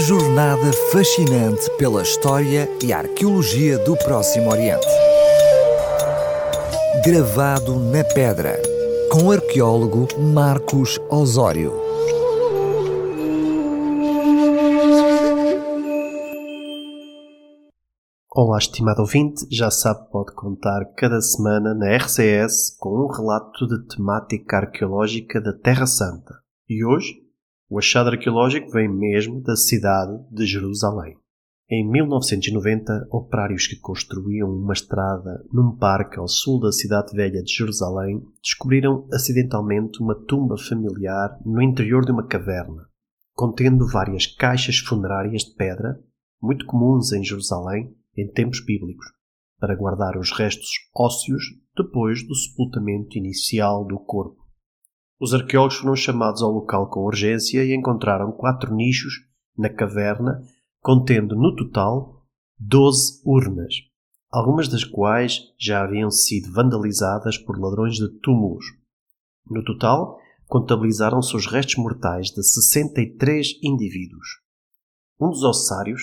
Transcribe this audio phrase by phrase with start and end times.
[0.00, 4.86] Jornada fascinante pela história e arqueologia do Próximo Oriente.
[7.04, 8.54] Gravado na pedra,
[9.12, 11.74] com o arqueólogo Marcos Osório.
[18.34, 23.86] Olá, estimado ouvinte, já sabe pode contar cada semana na RCS com um relato de
[23.94, 26.36] temática arqueológica da Terra Santa.
[26.66, 27.29] E hoje
[27.70, 31.16] o achado arqueológico vem mesmo da cidade de Jerusalém.
[31.70, 37.54] Em 1990, operários que construíam uma estrada num parque ao sul da cidade velha de
[37.54, 42.88] Jerusalém descobriram acidentalmente uma tumba familiar no interior de uma caverna,
[43.34, 46.02] contendo várias caixas funerárias de pedra,
[46.42, 49.06] muito comuns em Jerusalém em tempos bíblicos,
[49.60, 51.44] para guardar os restos ósseos
[51.76, 54.39] depois do sepultamento inicial do corpo.
[55.20, 59.12] Os arqueólogos foram chamados ao local com urgência e encontraram quatro nichos
[59.54, 60.42] na caverna,
[60.80, 62.24] contendo no total
[62.58, 63.74] 12 urnas,
[64.30, 68.64] algumas das quais já haviam sido vandalizadas por ladrões de túmulos.
[69.46, 74.26] No total, contabilizaram-se os restos mortais de 63 indivíduos.
[75.20, 76.02] Um dos ossários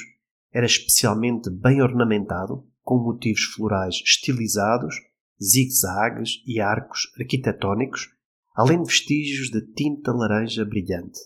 [0.54, 4.96] era especialmente bem ornamentado, com motivos florais estilizados,
[5.42, 8.16] zigue-zagues e arcos arquitetónicos
[8.58, 11.20] além de vestígios de tinta laranja brilhante.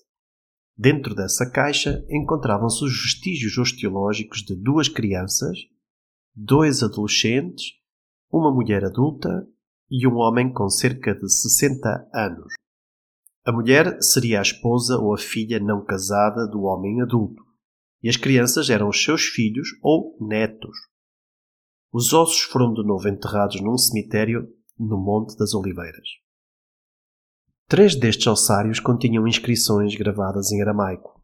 [0.78, 5.58] Dentro dessa caixa encontravam-se os vestígios osteológicos de duas crianças,
[6.36, 7.68] dois adolescentes,
[8.30, 9.48] uma mulher adulta
[9.90, 12.54] e um homem com cerca de 60 anos.
[13.46, 17.42] A mulher seria a esposa ou a filha não casada do homem adulto,
[18.04, 20.76] e as crianças eram os seus filhos ou netos.
[21.94, 26.08] Os ossos foram de novo enterrados num cemitério no Monte das Oliveiras.
[27.72, 31.22] Três destes ossários continham inscrições gravadas em aramaico.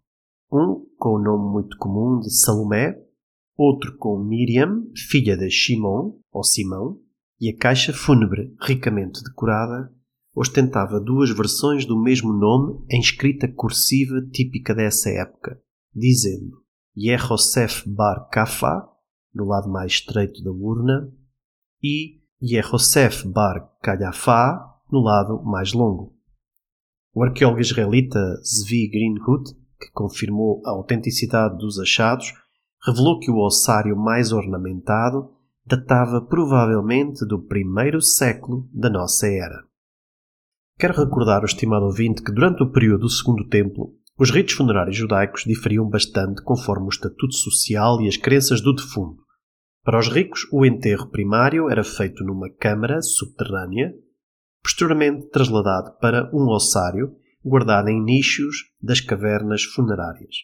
[0.49, 2.97] Um com o nome muito comum de Salomé,
[3.57, 7.01] outro com Miriam, filha de Shimon, ou Simão,
[7.37, 9.93] e a caixa fúnebre, ricamente decorada,
[10.33, 15.61] ostentava duas versões do mesmo nome em escrita cursiva típica dessa época,
[15.93, 16.63] dizendo
[16.95, 18.87] Yehosef Bar Kafa,
[19.35, 21.11] no lado mais estreito da urna,
[21.83, 26.15] e Yehosef Bar Kalhafá, no lado mais longo.
[27.17, 32.31] O arqueólogo israelita Zvi Greenhut, que confirmou a autenticidade dos achados,
[32.85, 35.31] revelou que o ossário mais ornamentado
[35.65, 39.63] datava provavelmente do primeiro século da nossa era.
[40.77, 44.95] Quero recordar o estimado ouvinte que durante o período do Segundo Templo, os ritos funerários
[44.95, 49.23] judaicos diferiam bastante conforme o estatuto social e as crenças do defunto.
[49.83, 53.91] Para os ricos, o enterro primário era feito numa câmara subterrânea,
[54.67, 60.35] posteriormente trasladado para um ossário guardado em nichos das cavernas funerárias.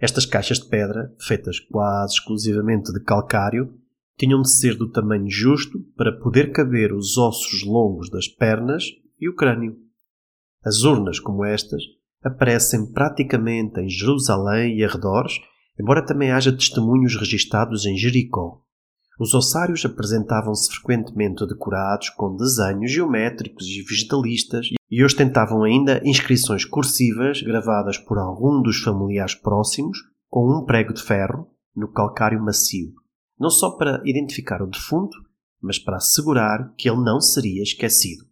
[0.00, 3.78] Estas caixas de pedra, feitas quase exclusivamente de calcário,
[4.18, 8.84] tinham de ser do tamanho justo para poder caber os ossos longos das pernas
[9.20, 9.76] e o crânio.
[10.64, 11.84] As urnas como estas
[12.20, 15.34] aparecem praticamente em Jerusalém e arredores,
[15.78, 18.60] embora também haja testemunhos registados em Jericó.
[19.18, 27.40] Os ossários apresentavam-se frequentemente decorados com desenhos geométricos e vegetalistas e ostentavam ainda inscrições cursivas
[27.42, 32.92] gravadas por algum dos familiares próximos com um prego de ferro no calcário macio,
[33.38, 35.16] não só para identificar o defunto,
[35.60, 38.24] mas para assegurar que ele não seria esquecido.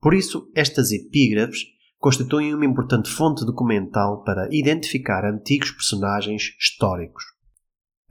[0.00, 1.60] Por isso, estas epígrafes
[1.98, 7.24] constituem uma importante fonte documental para identificar antigos personagens históricos.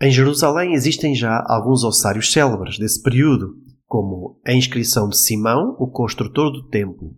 [0.02, 5.88] Em Jerusalém existem já alguns ossários célebres desse período, como a inscrição de Simão, o
[5.88, 7.16] construtor do templo.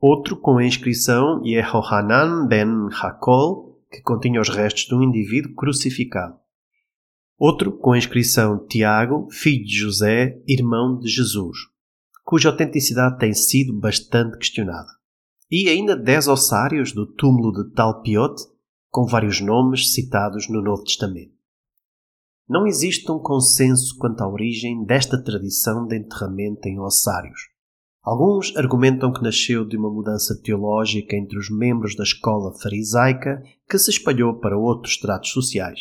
[0.00, 6.36] Outro com a inscrição Yehohanan ben Hakol, que continha os restos de um indivíduo crucificado.
[7.36, 11.58] Outro com a inscrição Tiago, filho de José, irmão de Jesus,
[12.24, 14.88] cuja autenticidade tem sido bastante questionada.
[15.50, 18.34] E ainda dez ossários do túmulo de Talpiot,
[18.90, 21.35] com vários nomes citados no Novo Testamento.
[22.48, 27.40] Não existe um consenso quanto à origem desta tradição de enterramento em ossários.
[28.04, 33.76] Alguns argumentam que nasceu de uma mudança teológica entre os membros da escola farisaica que
[33.76, 35.80] se espalhou para outros estratos sociais.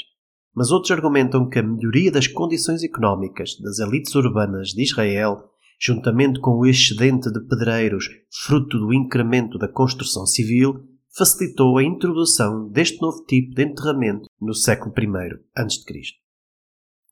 [0.56, 5.44] Mas outros argumentam que a melhoria das condições económicas das elites urbanas de Israel,
[5.80, 8.10] juntamente com o excedente de pedreiros
[8.44, 10.84] fruto do incremento da construção civil,
[11.16, 16.25] facilitou a introdução deste novo tipo de enterramento no século I a.C.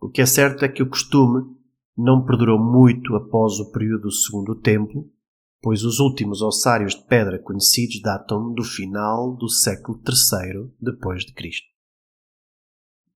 [0.03, 1.43] O que é certo é que o costume
[1.97, 5.09] não perdurou muito após o período do Segundo Templo,
[5.61, 11.31] pois os últimos ossários de pedra conhecidos datam do final do século III depois de
[11.31, 11.65] Cristo.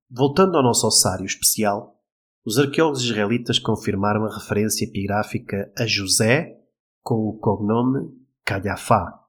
[0.09, 2.01] Voltando ao nosso ossário especial,
[2.45, 6.57] os arqueólogos israelitas confirmaram a referência epigráfica a José
[7.03, 8.13] com o cognome
[8.45, 9.25] Calhafá,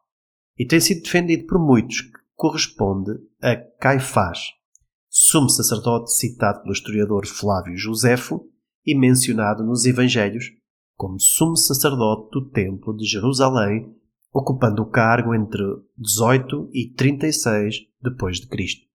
[0.56, 4.57] e tem sido defendido por muitos que corresponde a Caifás,
[5.30, 8.48] sumo sacerdote citado pelo historiador Flávio Josefo
[8.86, 10.46] e mencionado nos Evangelhos
[10.96, 13.94] como sumo sacerdote do Templo de Jerusalém,
[14.32, 15.62] ocupando o cargo entre
[15.98, 18.86] 18 e 36 depois de Cristo.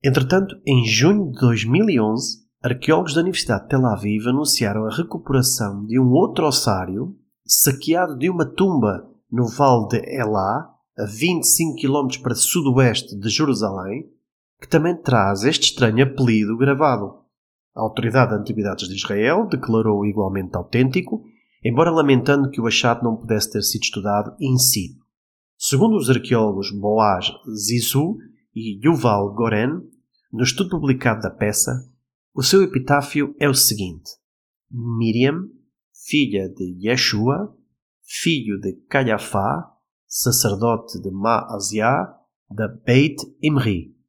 [0.00, 5.98] Entretanto, em junho de 2011, arqueólogos da Universidade de Tel Aviv anunciaram a recuperação de
[5.98, 12.36] um outro ossário saqueado de uma tumba no Vale de Elá, a 25 km para
[12.36, 14.08] sudoeste de Jerusalém,
[14.60, 17.20] que também traz este estranho apelido gravado.
[17.74, 21.24] A Autoridade de Antiguidades de Israel declarou igualmente autêntico,
[21.64, 25.00] embora lamentando que o achado não pudesse ter sido estudado in situ.
[25.56, 28.16] Segundo os arqueólogos Boaz Zizou
[28.54, 29.80] e Yuval Goren,
[30.32, 31.72] no estudo publicado da peça,
[32.34, 34.10] o seu epitáfio é o seguinte:
[34.70, 35.48] Miriam,
[36.06, 37.54] filha de Yeshua,
[38.02, 39.70] filho de Calhafá,
[40.06, 42.16] sacerdote de Maaziá,
[42.50, 43.99] da Beit Imri.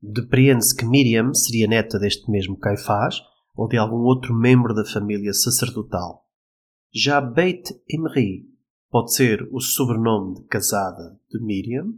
[0.00, 3.20] Depreende-se que Miriam seria neta deste mesmo Caifás
[3.56, 6.24] ou de algum outro membro da família sacerdotal.
[6.94, 8.46] Já Beit Imri
[8.90, 11.92] pode ser o sobrenome de casada de Miriam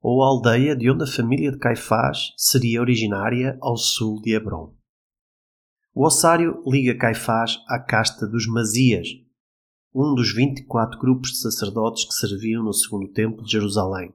[0.00, 4.74] ou a aldeia de onde a família de Caifás seria originária ao sul de Hebron.
[5.94, 9.08] O ossário liga Caifás à casta dos Mazias,
[9.94, 14.12] um dos 24 grupos de sacerdotes que serviam no segundo templo de Jerusalém.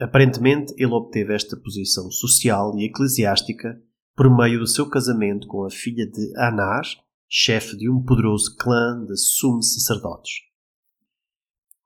[0.00, 3.80] Aparentemente, ele obteve esta posição social e eclesiástica
[4.16, 6.96] por meio do seu casamento com a filha de Anás,
[7.28, 10.32] chefe de um poderoso clã de sumos sacerdotes.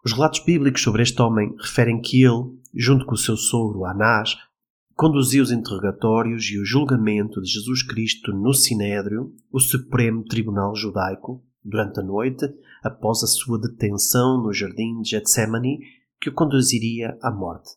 [0.05, 4.37] Os relatos bíblicos sobre este homem referem que ele, junto com o seu sogro Anás,
[4.95, 11.45] conduziu os interrogatórios e o julgamento de Jesus Cristo no Sinédrio, o Supremo Tribunal Judaico,
[11.65, 12.47] durante a noite,
[12.83, 15.79] após a sua detenção no jardim de Getsemane,
[16.21, 17.71] que o conduziria à morte.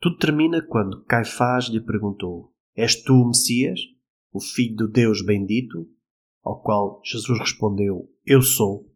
[0.00, 3.80] Tudo termina quando Caifás lhe perguntou: És tu o Messias,
[4.32, 5.88] o Filho do Deus bendito?
[6.42, 8.92] Ao qual Jesus respondeu: Eu sou.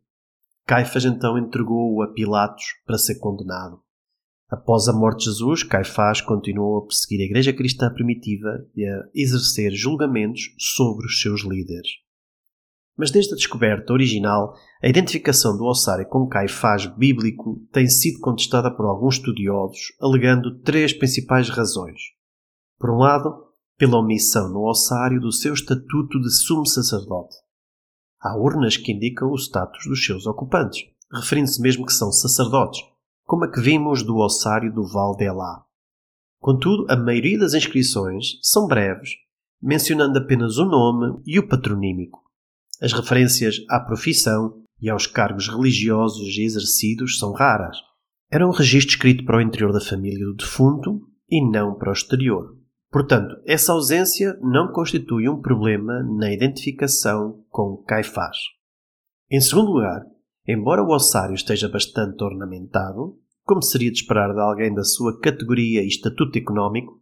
[0.66, 3.82] Caifás então entregou-o a Pilatos para ser condenado.
[4.48, 9.08] Após a morte de Jesus, Caifás continuou a perseguir a Igreja Cristã primitiva e a
[9.14, 11.88] exercer julgamentos sobre os seus líderes.
[13.00, 18.70] Mas desde a descoberta original, a identificação do ossário com Caifás bíblico tem sido contestada
[18.70, 21.98] por alguns estudiosos, alegando três principais razões.
[22.78, 23.42] Por um lado,
[23.78, 27.36] pela omissão no ossário do seu estatuto de sumo sacerdote.
[28.20, 32.82] Há urnas que indicam o status dos seus ocupantes, referindo-se mesmo que são sacerdotes,
[33.24, 35.64] como a que vimos do ossário do Val de Elá.
[36.38, 39.12] Contudo, a maioria das inscrições são breves,
[39.58, 42.28] mencionando apenas o nome e o patronímico.
[42.80, 47.76] As referências à profissão e aos cargos religiosos exercidos são raras.
[48.30, 51.92] Era um registro escrito para o interior da família do defunto e não para o
[51.92, 52.56] exterior.
[52.90, 58.38] Portanto, essa ausência não constitui um problema na identificação com Caifás.
[59.30, 60.02] Em segundo lugar,
[60.48, 65.82] embora o ossário esteja bastante ornamentado, como seria de esperar de alguém da sua categoria
[65.82, 67.00] e estatuto económico,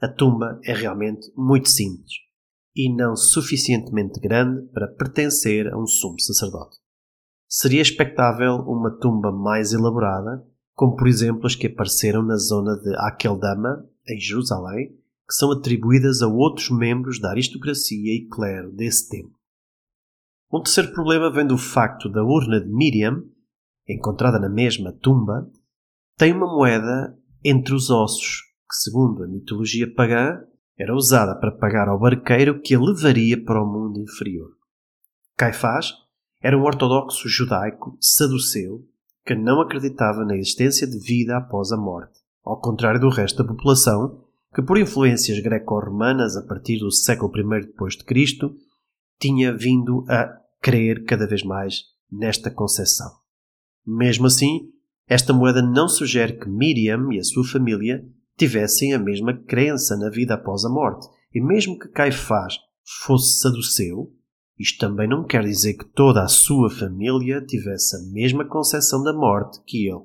[0.00, 2.29] a tumba é realmente muito simples
[2.86, 6.78] e não suficientemente grande para pertencer a um sumo sacerdote.
[7.46, 10.42] Seria expectável uma tumba mais elaborada,
[10.74, 14.96] como por exemplo as que apareceram na zona de Akeldama, em Jerusalém,
[15.28, 19.38] que são atribuídas a outros membros da aristocracia e clero desse tempo.
[20.50, 23.22] Um terceiro problema vem do facto da urna de Miriam,
[23.86, 25.50] encontrada na mesma tumba,
[26.16, 30.40] tem uma moeda entre os ossos, que, segundo a mitologia pagã,
[30.80, 34.48] era usada para pagar ao barqueiro que a levaria para o mundo inferior.
[35.36, 35.92] Caifás
[36.40, 38.82] era um ortodoxo judaico saduceu
[39.26, 43.48] que não acreditava na existência de vida após a morte, ao contrário do resto da
[43.48, 48.56] população, que por influências greco-romanas a partir do século I depois de Cristo
[49.20, 53.12] tinha vindo a crer cada vez mais nesta concepção.
[53.86, 54.70] Mesmo assim,
[55.06, 58.02] esta moeda não sugere que Miriam e a sua família
[58.40, 61.06] tivessem a mesma crença na vida após a morte.
[61.34, 62.54] E mesmo que Caifás
[63.04, 64.12] fosse saduceu,
[64.58, 69.12] isto também não quer dizer que toda a sua família tivesse a mesma concepção da
[69.12, 70.04] morte que ele.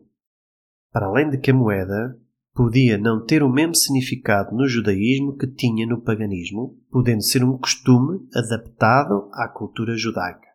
[0.91, 2.19] Para além de que a moeda
[2.53, 7.57] podia não ter o mesmo significado no judaísmo que tinha no paganismo, podendo ser um
[7.57, 10.47] costume adaptado à cultura judaica.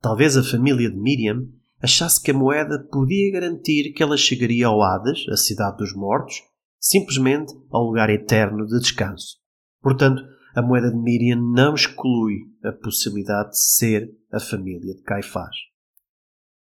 [0.00, 1.46] Talvez a família de Miriam
[1.82, 6.49] achasse que a moeda podia garantir que ela chegaria ao Hades, a cidade dos mortos,
[6.80, 9.38] simplesmente ao lugar eterno de descanso.
[9.82, 10.22] Portanto,
[10.54, 15.54] a moeda de Miriam não exclui a possibilidade de ser a família de Caifás.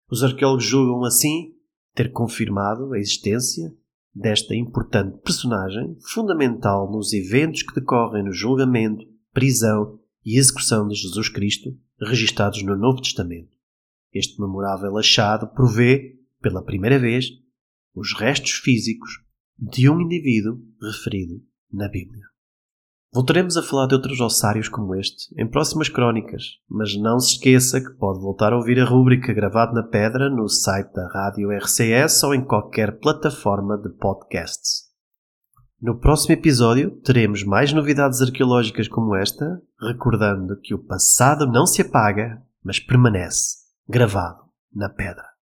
[0.10, 1.54] Os arqueólogos julgam assim
[1.94, 3.74] ter confirmado a existência
[4.14, 11.30] desta importante personagem fundamental nos eventos que decorrem no julgamento, prisão e execução de Jesus
[11.30, 13.56] Cristo registados no Novo Testamento.
[14.14, 17.30] Este memorável achado provê, pela primeira vez,
[17.94, 19.27] os restos físicos
[19.58, 22.24] de um indivíduo referido na Bíblia.
[23.14, 27.82] Voltaremos a falar de outros ossários como este em próximas crónicas, mas não se esqueça
[27.82, 32.24] que pode voltar a ouvir a rúbrica Gravado na Pedra no site da Rádio RCS
[32.24, 34.88] ou em qualquer plataforma de podcasts.
[35.82, 41.82] No próximo episódio teremos mais novidades arqueológicas como esta, recordando que o passado não se
[41.82, 45.37] apaga, mas permanece gravado na pedra.